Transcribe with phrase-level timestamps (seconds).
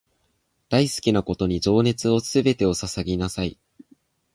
[0.67, 3.59] 大好きなことに情熱のすべてを注ぎなさい